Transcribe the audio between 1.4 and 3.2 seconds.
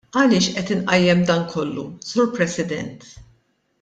kollu, Sur President?